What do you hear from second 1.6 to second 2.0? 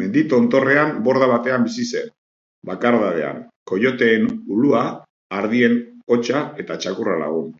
bizi